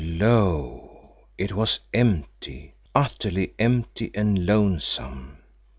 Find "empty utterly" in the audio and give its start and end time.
1.93-3.53